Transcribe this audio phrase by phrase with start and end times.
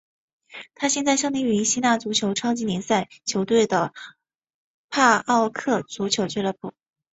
[0.73, 3.67] 他现在效力于希腊足球超级联赛球队
[4.89, 6.73] 帕奥克足球俱乐部。